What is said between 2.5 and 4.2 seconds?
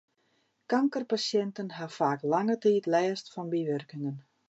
tiid lêst fan bywurkingen.